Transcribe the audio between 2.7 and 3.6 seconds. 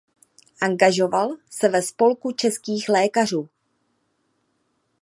lékařů.